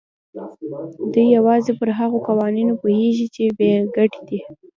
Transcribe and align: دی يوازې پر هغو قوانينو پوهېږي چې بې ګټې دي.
دی 1.13 1.23
يوازې 1.37 1.71
پر 1.79 1.89
هغو 1.99 2.17
قوانينو 2.27 2.73
پوهېږي 2.81 3.27
چې 3.35 3.43
بې 3.57 3.71
ګټې 3.95 4.21
دي. 4.29 4.39